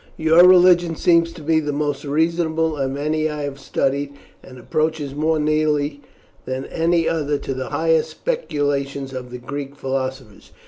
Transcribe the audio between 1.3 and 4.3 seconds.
to me the most reasonable of any I have studied,